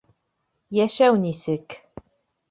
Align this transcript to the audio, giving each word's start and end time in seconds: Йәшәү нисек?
Йәшәү 0.77 1.19
нисек? 1.25 1.75